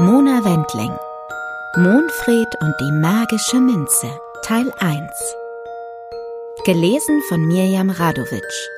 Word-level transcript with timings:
Mona 0.00 0.42
Wendling 0.44 0.96
Monfred 1.76 2.48
und 2.62 2.74
die 2.80 2.92
magische 2.92 3.60
Minze 3.60 4.08
Teil 4.42 4.72
1 4.78 5.36
Gelesen 6.64 7.22
von 7.28 7.46
Mirjam 7.46 7.90
Radowitsch 7.90 8.68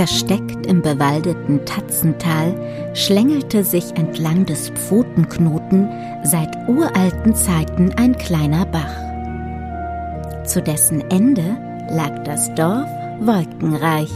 Versteckt 0.00 0.64
im 0.64 0.80
bewaldeten 0.80 1.66
Tatzental 1.66 2.54
schlängelte 2.94 3.62
sich 3.62 3.94
entlang 3.98 4.46
des 4.46 4.70
Pfotenknoten 4.70 5.90
seit 6.22 6.56
uralten 6.66 7.34
Zeiten 7.34 7.92
ein 7.98 8.16
kleiner 8.16 8.64
Bach. 8.64 8.94
Zu 10.46 10.62
dessen 10.62 11.02
Ende 11.10 11.44
lag 11.90 12.24
das 12.24 12.48
Dorf 12.54 12.88
Wolkenreich. 13.20 14.10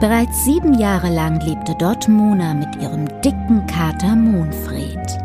Bereits 0.00 0.42
sieben 0.46 0.72
Jahre 0.72 1.10
lang 1.10 1.40
lebte 1.40 1.74
dort 1.78 2.08
Mona 2.08 2.54
mit 2.54 2.74
ihrem 2.76 3.04
dicken 3.20 3.66
Kater 3.66 4.16
Monfred. 4.16 5.18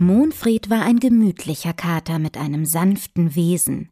Monfried 0.00 0.70
war 0.70 0.82
ein 0.82 1.00
gemütlicher 1.00 1.72
Kater 1.72 2.18
mit 2.18 2.36
einem 2.36 2.64
sanften 2.64 3.34
Wesen. 3.34 3.90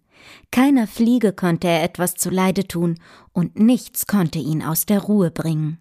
Keiner 0.50 0.86
Fliege 0.86 1.32
konnte 1.32 1.66
er 1.68 1.82
etwas 1.82 2.14
zuleide 2.14 2.66
tun, 2.68 2.98
und 3.32 3.58
nichts 3.58 4.06
konnte 4.06 4.38
ihn 4.38 4.62
aus 4.62 4.86
der 4.86 5.00
Ruhe 5.00 5.30
bringen. 5.30 5.78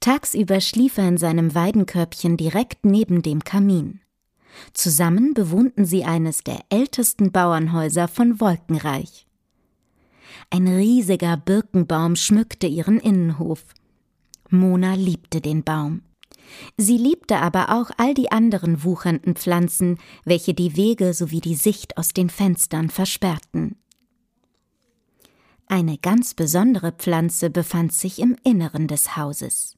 Tagsüber 0.00 0.60
schlief 0.60 0.98
er 0.98 1.08
in 1.08 1.18
seinem 1.18 1.54
Weidenkörbchen 1.54 2.36
direkt 2.36 2.84
neben 2.84 3.22
dem 3.22 3.42
Kamin. 3.42 4.00
Zusammen 4.72 5.34
bewohnten 5.34 5.84
sie 5.84 6.04
eines 6.04 6.44
der 6.44 6.60
ältesten 6.68 7.32
Bauernhäuser 7.32 8.06
von 8.06 8.40
Wolkenreich. 8.40 9.26
Ein 10.50 10.68
riesiger 10.68 11.36
Birkenbaum 11.36 12.16
schmückte 12.16 12.66
ihren 12.66 13.00
Innenhof. 13.00 13.64
Mona 14.50 14.94
liebte 14.94 15.40
den 15.40 15.64
Baum. 15.64 16.02
Sie 16.76 16.98
liebte 16.98 17.36
aber 17.36 17.70
auch 17.70 17.90
all 17.96 18.14
die 18.14 18.32
anderen 18.32 18.84
wuchernden 18.84 19.36
Pflanzen, 19.36 19.98
welche 20.24 20.54
die 20.54 20.76
Wege 20.76 21.14
sowie 21.14 21.40
die 21.40 21.54
Sicht 21.54 21.96
aus 21.96 22.08
den 22.08 22.30
Fenstern 22.30 22.90
versperrten. 22.90 23.76
Eine 25.66 25.98
ganz 25.98 26.34
besondere 26.34 26.92
Pflanze 26.92 27.50
befand 27.50 27.92
sich 27.92 28.18
im 28.18 28.36
Inneren 28.44 28.86
des 28.86 29.16
Hauses. 29.16 29.76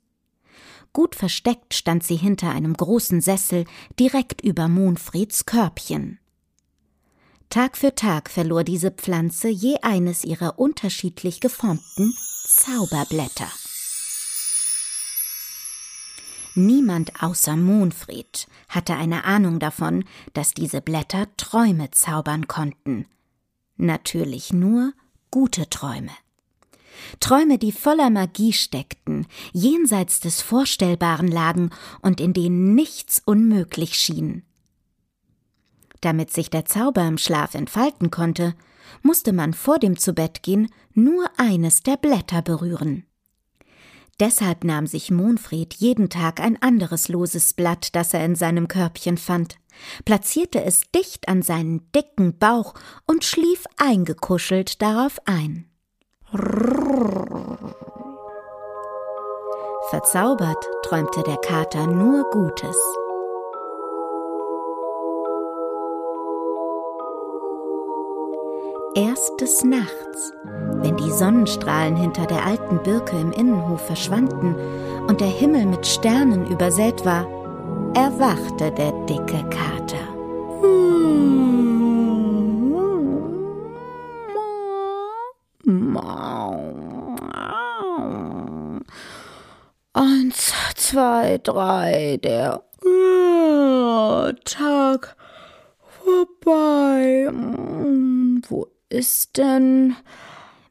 Gut 0.93 1.15
versteckt 1.15 1.75
stand 1.75 2.03
sie 2.05 2.17
hinter 2.17 2.51
einem 2.51 2.75
großen 2.75 3.21
Sessel 3.21 3.67
direkt 4.01 4.41
über 4.41 4.69
Monfreds 4.69 5.47
Körbchen. 5.47 6.19
Tag 7.51 7.77
für 7.77 7.95
Tag 7.95 8.31
verlor 8.31 8.65
diese 8.65 8.91
Pflanze 8.91 9.49
je 9.49 9.77
eines 9.83 10.25
ihrer 10.25 10.59
unterschiedlich 10.59 11.41
geformten 11.41 12.15
Zauberblätter. 12.45 13.49
Niemand 16.59 17.23
außer 17.23 17.55
Monfried 17.55 18.49
hatte 18.69 18.97
eine 18.97 19.25
Ahnung 19.25 19.59
davon, 19.59 20.05
dass 20.33 20.55
diese 20.55 20.81
Blätter 20.81 21.29
Träume 21.37 21.91
zaubern 21.91 22.49
konnten. 22.49 23.05
Natürlich 23.77 24.55
nur 24.55 24.95
gute 25.31 25.69
Träume. 25.69 26.13
Träume, 27.21 27.59
die 27.59 27.73
voller 27.73 28.09
Magie 28.09 28.55
steckten, 28.55 29.27
jenseits 29.53 30.21
des 30.21 30.41
Vorstellbaren 30.41 31.29
lagen 31.29 31.71
und 32.01 32.23
in 32.23 32.33
denen 32.33 32.75
nichts 32.75 33.21
unmöglich 33.27 33.95
schien. 33.95 34.43
Damit 36.01 36.33
sich 36.33 36.49
der 36.49 36.65
Zauber 36.65 37.07
im 37.07 37.19
Schlaf 37.19 37.55
entfalten 37.55 38.11
konnte, 38.11 38.55
musste 39.03 39.35
man 39.35 39.53
vor 39.53 39.79
dem 39.79 39.99
Zubettgehen 39.99 40.71
nur 40.95 41.29
eines 41.37 41.83
der 41.83 41.99
Blätter 41.99 42.41
berühren. 42.41 43.05
Deshalb 44.19 44.65
nahm 44.65 44.87
sich 44.87 45.11
Monfred 45.11 45.75
jeden 45.75 46.09
Tag 46.09 46.41
ein 46.41 46.61
anderes 46.63 47.09
loses 47.09 47.53
Blatt, 47.53 47.95
das 47.95 48.15
er 48.15 48.25
in 48.25 48.35
seinem 48.35 48.67
Körbchen 48.67 49.19
fand, 49.19 49.57
platzierte 50.07 50.65
es 50.65 50.83
dicht 50.95 51.29
an 51.29 51.43
seinen 51.43 51.91
dicken 51.93 52.39
Bauch 52.39 52.75
und 53.07 53.25
schlief 53.25 53.65
eingekuschelt 53.77 54.81
darauf 54.81 55.21
ein. 55.27 55.71
Verzaubert 59.91 60.65
träumte 60.83 61.23
der 61.23 61.37
Kater 61.37 61.87
nur 61.87 62.29
Gutes. 62.31 62.77
Erst 68.97 69.43
des 69.43 69.63
Nachts, 69.63 70.33
wenn 70.77 70.97
die 70.97 71.11
Sonnenstrahlen 71.11 71.97
hinter 71.97 72.25
der 72.25 72.47
alten 72.47 72.83
Birke 72.83 73.21
im 73.21 73.31
Innenhof 73.31 73.85
verschwanden 73.85 74.55
und 75.07 75.21
der 75.21 75.29
Himmel 75.29 75.67
mit 75.67 75.87
Sternen 75.87 76.47
übersät 76.47 77.05
war, 77.05 77.27
erwachte 77.95 78.71
der 78.73 78.93
dicke 79.05 79.45
Kater. 79.51 79.99
Eins, 89.93 90.55
zwei, 90.75 91.39
drei, 91.43 92.19
der 92.25 92.63
Tag 94.47 95.17
vorbei. 96.03 97.31
Wo 98.49 98.76
ist 98.89 99.37
denn? 99.37 99.97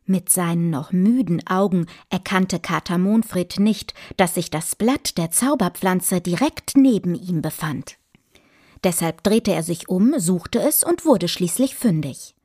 Mit 0.05 0.29
seinen 0.29 0.69
noch 0.69 0.91
müden 0.91 1.45
Augen 1.47 1.87
erkannte 2.09 2.59
Kater 2.59 2.99
Monfred 2.99 3.59
nicht, 3.59 3.95
dass 4.17 4.35
sich 4.35 4.51
das 4.51 4.75
Blatt 4.75 5.17
der 5.17 5.31
Zauberpflanze 5.31 6.21
direkt 6.21 6.77
neben 6.77 7.15
ihm 7.15 7.41
befand. 7.41 7.97
Deshalb 8.83 9.23
drehte 9.23 9.51
er 9.51 9.63
sich 9.63 9.89
um, 9.89 10.13
suchte 10.19 10.59
es 10.59 10.83
und 10.83 11.05
wurde 11.05 11.27
schließlich 11.27 11.75
fündig. 11.75 12.35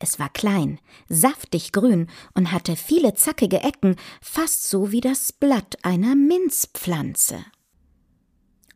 Es 0.00 0.18
war 0.18 0.30
klein, 0.30 0.80
saftig 1.08 1.72
grün 1.72 2.08
und 2.34 2.50
hatte 2.50 2.74
viele 2.74 3.14
zackige 3.14 3.60
Ecken, 3.60 3.96
fast 4.20 4.68
so 4.68 4.90
wie 4.90 5.00
das 5.00 5.32
Blatt 5.32 5.76
einer 5.82 6.16
Minzpflanze. 6.16 7.44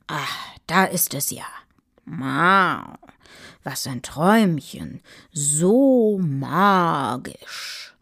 Ah, 0.06 0.28
da 0.66 0.84
ist 0.84 1.14
es 1.14 1.30
ja. 1.30 1.46
Mau. 2.04 2.96
Was 3.62 3.86
ein 3.86 4.02
Träumchen, 4.02 5.00
so 5.32 6.18
magisch. 6.18 7.94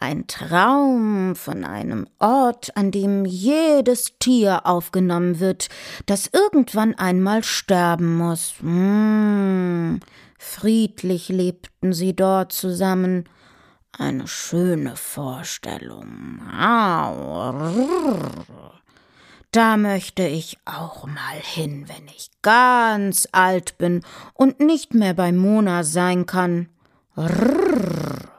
Ein 0.00 0.26
Traum 0.26 1.36
von 1.36 1.64
einem 1.64 2.08
Ort, 2.18 2.76
an 2.76 2.90
dem 2.90 3.24
jedes 3.24 4.18
Tier 4.18 4.66
aufgenommen 4.66 5.38
wird, 5.38 5.68
das 6.06 6.28
irgendwann 6.32 6.94
einmal 6.96 7.44
sterben 7.44 8.16
muss. 8.16 8.54
Mmh. 8.60 10.00
Friedlich 10.38 11.28
lebten 11.28 11.92
sie 11.92 12.16
dort 12.16 12.52
zusammen. 12.52 13.28
Eine 13.96 14.26
schöne 14.26 14.96
Vorstellung. 14.96 16.40
Da 19.52 19.76
möchte 19.76 20.26
ich 20.26 20.58
auch 20.64 21.06
mal 21.06 21.36
hin, 21.36 21.86
wenn 21.86 22.08
ich 22.08 22.30
ganz 22.40 23.28
alt 23.32 23.76
bin 23.76 24.02
und 24.32 24.60
nicht 24.60 24.94
mehr 24.94 25.12
bei 25.12 25.30
Mona 25.30 25.84
sein 25.84 26.24
kann. 26.24 26.70
Rrr. 27.18 28.30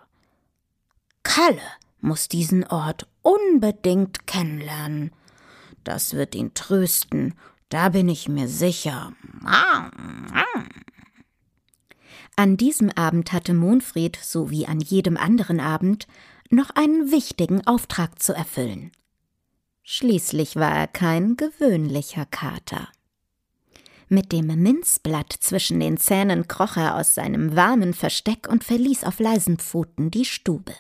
Kalle 1.21 1.61
muss 2.01 2.29
diesen 2.29 2.65
Ort 2.65 3.07
unbedingt 3.21 4.25
kennenlernen. 4.25 5.11
Das 5.83 6.15
wird 6.15 6.33
ihn 6.33 6.55
trösten, 6.55 7.35
da 7.69 7.89
bin 7.89 8.09
ich 8.09 8.27
mir 8.27 8.47
sicher. 8.47 9.13
An 12.35 12.57
diesem 12.57 12.89
Abend 12.89 13.33
hatte 13.33 13.53
Monfried, 13.53 14.17
so 14.19 14.49
wie 14.49 14.65
an 14.65 14.79
jedem 14.79 15.17
anderen 15.17 15.59
Abend, 15.59 16.07
noch 16.49 16.71
einen 16.71 17.11
wichtigen 17.11 17.67
Auftrag 17.67 18.19
zu 18.19 18.33
erfüllen. 18.33 18.91
Schließlich 19.83 20.55
war 20.55 20.73
er 20.73 20.87
kein 20.87 21.35
gewöhnlicher 21.35 22.25
Kater. 22.25 22.87
Mit 24.07 24.31
dem 24.31 24.47
Minzblatt 24.47 25.33
zwischen 25.33 25.79
den 25.79 25.97
Zähnen 25.97 26.47
kroch 26.47 26.77
er 26.77 26.95
aus 26.95 27.15
seinem 27.15 27.55
warmen 27.55 27.93
Versteck 27.93 28.47
und 28.47 28.63
verließ 28.63 29.03
auf 29.03 29.19
leisen 29.19 29.57
Pfoten 29.57 30.09
die 30.09 30.25
Stube. 30.25 30.73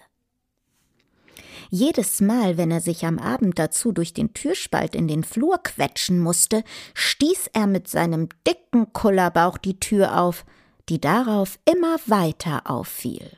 Jedes 1.69 2.21
Mal, 2.21 2.57
wenn 2.57 2.71
er 2.71 2.81
sich 2.81 3.05
am 3.05 3.19
Abend 3.19 3.59
dazu 3.59 3.91
durch 3.91 4.13
den 4.13 4.33
Türspalt 4.33 4.95
in 4.95 5.07
den 5.07 5.23
Flur 5.23 5.57
quetschen 5.61 6.19
musste, 6.19 6.63
stieß 6.93 7.49
er 7.53 7.67
mit 7.67 7.87
seinem 7.87 8.29
dicken 8.47 8.93
Kullerbauch 8.93 9.57
die 9.57 9.79
Tür 9.79 10.19
auf, 10.19 10.45
die 10.87 11.01
darauf 11.01 11.59
immer 11.65 11.97
weiter 12.05 12.69
auffiel. 12.69 13.31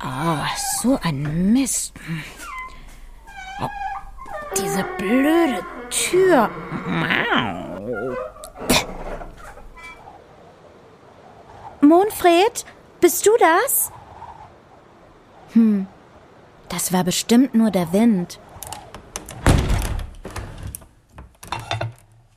Oh, 0.00 0.46
so 0.80 0.98
ein 1.02 1.52
Mist. 1.52 1.94
Diese 4.56 4.84
blöde 4.98 5.62
Tür. 5.90 6.50
Monfred, 11.80 12.64
bist 13.00 13.26
du 13.26 13.30
das? 13.38 13.92
Hm, 15.52 15.86
das 16.68 16.92
war 16.92 17.04
bestimmt 17.04 17.54
nur 17.54 17.70
der 17.70 17.92
Wind. 17.92 18.38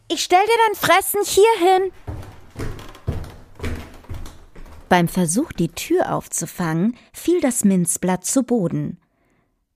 Ich 0.08 0.24
stell 0.24 0.44
dir 0.46 0.58
dein 0.68 0.76
Fressen 0.76 1.22
hier 1.24 1.44
hin. 1.60 1.92
Beim 4.90 5.08
Versuch, 5.08 5.54
die 5.54 5.70
Tür 5.70 6.14
aufzufangen, 6.14 6.98
fiel 7.14 7.40
das 7.42 7.64
Minzblatt 7.64 8.26
zu 8.26 8.44
Boden. 8.44 9.00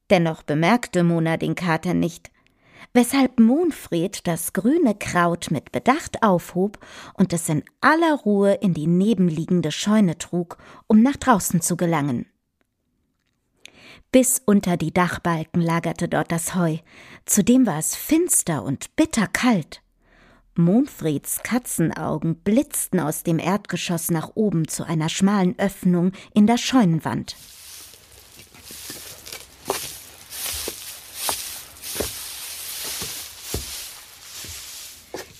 Dennoch 0.09 0.43
bemerkte 0.43 1.03
Mona 1.03 1.37
den 1.37 1.55
Kater 1.55 1.93
nicht, 1.93 2.31
weshalb 2.93 3.39
Monfred 3.39 4.27
das 4.27 4.53
grüne 4.53 4.95
Kraut 4.95 5.49
mit 5.51 5.71
Bedacht 5.71 6.21
aufhob 6.21 6.79
und 7.15 7.33
es 7.33 7.49
in 7.49 7.63
aller 7.81 8.13
Ruhe 8.13 8.53
in 8.53 8.73
die 8.73 8.87
nebenliegende 8.87 9.71
Scheune 9.71 10.17
trug, 10.17 10.57
um 10.87 11.01
nach 11.01 11.17
draußen 11.17 11.61
zu 11.61 11.75
gelangen. 11.75 12.27
Bis 14.11 14.41
unter 14.45 14.77
die 14.77 14.93
Dachbalken 14.93 15.61
lagerte 15.61 16.07
dort 16.07 16.31
das 16.31 16.55
Heu, 16.55 16.77
zudem 17.25 17.65
war 17.65 17.79
es 17.79 17.95
finster 17.95 18.63
und 18.63 18.95
bitterkalt. 18.95 19.81
Monfreds 20.55 21.43
Katzenaugen 21.43 22.37
blitzten 22.37 23.01
aus 23.01 23.23
dem 23.23 23.39
Erdgeschoss 23.39 24.09
nach 24.11 24.31
oben 24.35 24.69
zu 24.69 24.85
einer 24.85 25.09
schmalen 25.09 25.59
Öffnung 25.59 26.13
in 26.33 26.47
der 26.47 26.57
Scheunenwand. 26.57 27.35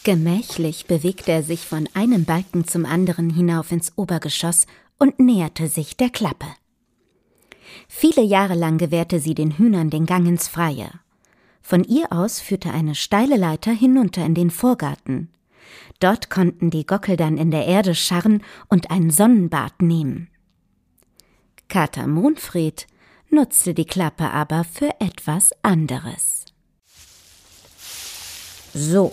Gemächlich 0.06 0.86
bewegte 0.86 1.32
er 1.32 1.42
sich 1.42 1.66
von 1.66 1.90
einem 1.96 2.26
Balken 2.26 2.68
zum 2.68 2.86
anderen 2.86 3.32
hinauf 3.32 3.72
ins 3.72 3.98
Obergeschoss 3.98 4.68
und 5.00 5.18
näherte 5.18 5.68
sich 5.68 5.98
der 5.98 6.12
Klappe. 6.12 6.46
Viele 7.88 8.22
Jahre 8.22 8.54
lang 8.54 8.78
gewährte 8.78 9.20
sie 9.20 9.34
den 9.34 9.58
Hühnern 9.58 9.90
den 9.90 10.06
Gang 10.06 10.28
ins 10.28 10.48
Freie. 10.48 10.92
Von 11.60 11.84
ihr 11.84 12.12
aus 12.12 12.40
führte 12.40 12.70
eine 12.70 12.94
steile 12.94 13.36
Leiter 13.36 13.72
hinunter 13.72 14.24
in 14.24 14.36
den 14.36 14.52
Vorgarten. 14.52 15.32
Dort 16.00 16.30
konnten 16.30 16.70
die 16.70 16.86
Gockel 16.86 17.18
dann 17.18 17.40
in 17.40 17.50
der 17.50 17.66
Erde 17.66 17.96
scharren 17.96 18.44
und 18.70 18.92
ein 18.92 19.10
Sonnenbad 19.10 19.82
nehmen. 19.82 20.30
Kater 21.68 22.06
Monfried 22.06 22.86
nutzte 23.32 23.74
die 23.74 23.86
Klappe 23.86 24.30
aber 24.30 24.66
für 24.66 24.92
etwas 25.00 25.50
anderes. 25.64 26.46
So. 28.72 29.12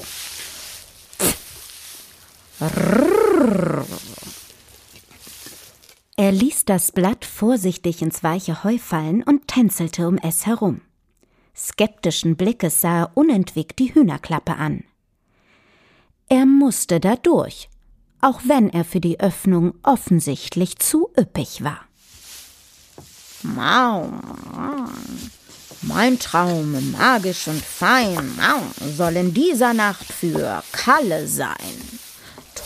Er 6.17 6.31
ließ 6.31 6.65
das 6.65 6.93
Blatt 6.93 7.25
vorsichtig 7.25 8.03
ins 8.03 8.23
weiche 8.23 8.63
Heu 8.63 8.79
fallen 8.79 9.23
und 9.23 9.49
tänzelte 9.49 10.07
um 10.07 10.19
es 10.19 10.47
herum. 10.47 10.83
Skeptischen 11.57 12.37
Blickes 12.37 12.81
sah 12.81 13.01
er 13.01 13.17
unentwegt 13.17 13.79
die 13.79 13.95
Hühnerklappe 13.95 14.55
an. 14.55 14.85
Er 16.29 16.47
musste 16.47 17.01
da 17.01 17.17
durch, 17.17 17.69
auch 18.21 18.41
wenn 18.47 18.71
er 18.71 18.85
für 18.85 19.01
die 19.01 19.21
Öffnung 19.21 19.75
offensichtlich 19.83 20.79
zu 20.79 21.11
üppig 21.19 21.65
war. 21.65 21.81
Mau, 23.43 24.09
mein 25.83 26.19
Traum, 26.19 26.93
magisch 26.93 27.49
und 27.49 27.63
fein, 27.63 28.39
soll 28.97 29.17
in 29.17 29.35
dieser 29.35 29.75
Nacht 29.75 30.07
für 30.07 30.63
Kalle 30.71 31.27
sein. 31.27 31.59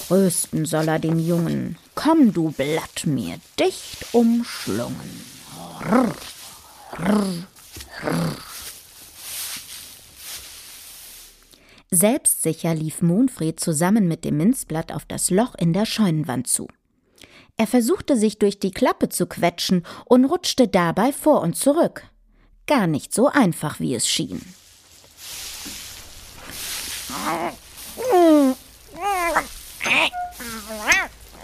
Trösten 0.07 0.67
soll 0.67 0.87
er 0.87 1.01
den 1.01 1.19
Jungen. 1.19 1.79
Komm, 1.97 2.33
du 2.33 2.53
Blatt, 2.53 3.07
mir 3.07 3.41
dicht 3.59 4.07
umschlungen. 4.13 5.25
Rrr, 5.81 6.15
rrr, 7.01 7.47
rrr. 8.05 8.37
Selbstsicher 11.91 12.75
lief 12.75 13.03
Monfred 13.03 13.59
zusammen 13.59 14.07
mit 14.07 14.25
dem 14.25 14.37
Minzblatt 14.37 14.93
auf 14.93 15.07
das 15.07 15.31
Loch 15.31 15.55
in 15.57 15.73
der 15.73 15.87
Scheunenwand 15.87 16.47
zu. 16.47 16.69
Er 17.57 17.67
versuchte 17.67 18.17
sich 18.17 18.39
durch 18.39 18.61
die 18.61 18.71
Klappe 18.71 19.09
zu 19.09 19.27
quetschen 19.27 19.85
und 20.05 20.25
rutschte 20.25 20.69
dabei 20.69 21.13
vor 21.13 21.41
und 21.41 21.57
zurück. 21.57 22.05
Gar 22.67 22.87
nicht 22.87 23.13
so 23.13 23.29
einfach, 23.29 23.81
wie 23.81 23.95
es 23.95 24.07
schien. 24.09 24.43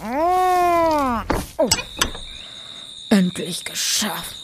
Oh. 0.05 1.69
Endlich 3.35 3.65
geschafft. 3.65 4.35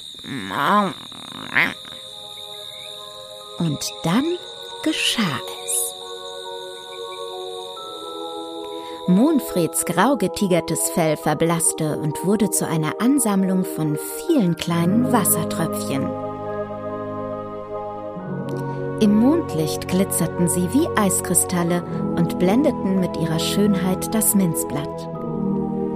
Und 3.60 3.80
dann 4.04 4.26
geschah 4.84 5.40
es. 5.64 5.94
Monfreds 9.08 9.86
grau 9.86 10.18
getigertes 10.18 10.90
Fell 10.90 11.18
verblasste 11.18 12.00
und 12.00 12.26
wurde 12.26 12.50
zu 12.50 12.66
einer 12.66 13.00
Ansammlung 13.00 13.64
von 13.64 13.96
vielen 14.26 14.56
kleinen 14.56 15.12
Wassertröpfchen. 15.12 16.10
Im 19.02 19.16
Mondlicht 19.16 19.88
glitzerten 19.88 20.50
sie 20.50 20.68
wie 20.74 20.88
Eiskristalle 20.98 21.84
und 22.16 22.40
blendeten 22.40 23.00
mit 23.00 23.16
ihrer 23.18 23.40
Schönheit 23.40 24.16
das 24.16 24.34
Minzblatt. 24.34 25.10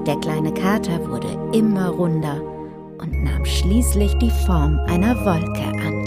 Der 0.06 0.18
kleine 0.18 0.54
Kater 0.54 1.10
wurde 1.10 1.40
immer 1.54 1.90
runder 1.90 2.40
und 2.40 2.53
nahm 3.24 3.46
schließlich 3.46 4.14
die 4.20 4.32
Form 4.46 4.80
einer 4.88 5.16
Wolke 5.26 5.64
an. 5.64 6.04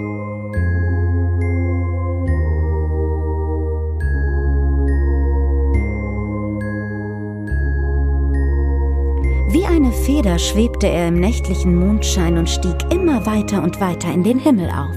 Wie 9.49 9.65
eine 9.65 9.93
Feder 9.93 10.39
schwebte 10.39 10.89
er 10.89 11.09
im 11.09 11.21
nächtlichen 11.21 11.75
Mondschein 11.75 12.37
und 12.37 12.51
stieg 12.51 12.77
immer 12.93 13.25
weiter 13.27 13.63
und 13.63 13.81
weiter 13.81 14.13
in 14.13 14.23
den 14.23 14.39
Himmel 14.39 14.69
auf. 14.71 14.97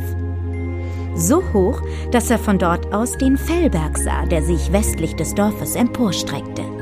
So 1.15 1.43
hoch, 1.53 1.81
dass 2.11 2.29
er 2.29 2.39
von 2.39 2.57
dort 2.57 2.93
aus 2.93 3.17
den 3.17 3.37
Fellberg 3.37 3.97
sah, 3.97 4.25
der 4.25 4.41
sich 4.41 4.71
westlich 4.71 5.15
des 5.15 5.35
Dorfes 5.35 5.75
emporstreckte. 5.75 6.78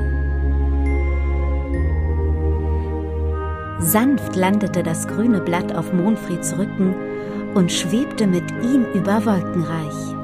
Sanft 3.88 4.36
landete 4.36 4.82
das 4.82 5.08
grüne 5.08 5.40
Blatt 5.40 5.74
auf 5.74 5.94
Monfrieds 5.94 6.58
Rücken 6.58 6.94
und 7.54 7.72
schwebte 7.72 8.26
mit 8.26 8.44
ihm 8.62 8.84
über 8.92 9.24
Wolkenreich. 9.24 10.14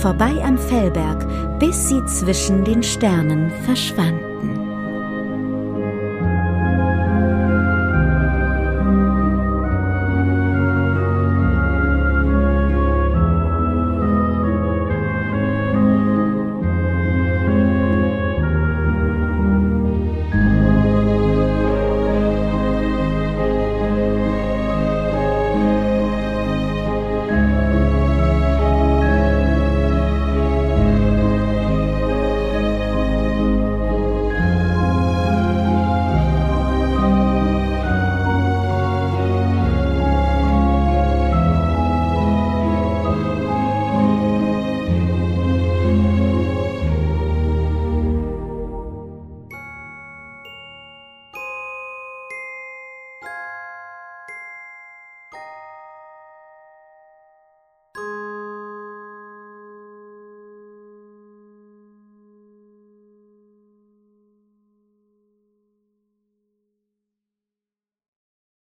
Vorbei 0.00 0.42
am 0.44 0.58
Fellberg, 0.58 1.60
bis 1.60 1.88
sie 1.88 2.04
zwischen 2.06 2.64
den 2.64 2.82
Sternen 2.82 3.52
verschwand. 3.64 4.33